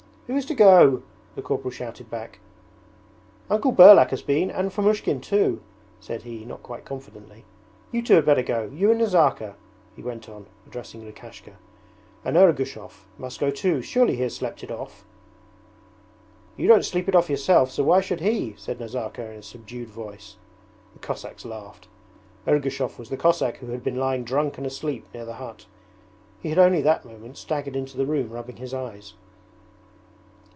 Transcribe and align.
'Who 0.27 0.37
is 0.37 0.45
to 0.45 0.55
go?' 0.55 1.03
the 1.35 1.41
corporal 1.41 1.71
shouted 1.71 2.09
back. 2.09 2.39
'Uncle 3.49 3.73
Burlak 3.73 4.11
has 4.11 4.21
been 4.21 4.49
and 4.49 4.71
Fomushkin 4.71 5.19
too,' 5.19 5.59
said 5.99 6.23
he, 6.23 6.45
not 6.45 6.63
quite 6.63 6.85
confidently. 6.85 7.43
'You 7.91 8.01
two 8.01 8.13
had 8.13 8.25
better 8.25 8.41
go, 8.41 8.71
you 8.73 8.91
and 8.91 9.01
Nazarka,' 9.01 9.55
he 9.93 10.01
went 10.01 10.29
on, 10.29 10.45
addressing 10.65 11.03
Lukashka. 11.03 11.57
'And 12.23 12.37
Ergushov 12.37 13.03
must 13.17 13.41
go 13.41 13.51
too; 13.51 13.81
surely 13.81 14.15
he 14.15 14.21
has 14.21 14.33
slept 14.33 14.63
it 14.63 14.71
off?' 14.71 15.03
'You 16.55 16.65
don't 16.69 16.85
sleep 16.85 17.09
it 17.09 17.15
off 17.15 17.29
yourself 17.29 17.69
so 17.69 17.83
why 17.83 17.99
should 17.99 18.21
he?' 18.21 18.53
said 18.57 18.79
Nazarka 18.79 19.21
in 19.31 19.39
a 19.39 19.43
subdued 19.43 19.89
voice. 19.89 20.37
The 20.93 20.99
Cossacks 20.99 21.43
laughed. 21.43 21.89
Ergushov 22.47 22.97
was 22.97 23.09
the 23.09 23.17
Cossack 23.17 23.57
who 23.57 23.71
had 23.71 23.83
been 23.83 23.97
lying 23.99 24.23
drunk 24.23 24.57
and 24.57 24.65
asleep 24.65 25.05
near 25.13 25.25
the 25.25 25.33
hut. 25.43 25.65
He 26.39 26.47
had 26.47 26.57
only 26.59 26.81
that 26.83 27.03
moment 27.03 27.35
staggered 27.35 27.75
into 27.75 27.97
the 27.97 28.05
room 28.05 28.29
rubbing 28.29 28.55
his 28.55 28.73
eyes. 28.73 29.15